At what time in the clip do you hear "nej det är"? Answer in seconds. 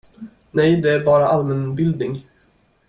0.51-1.05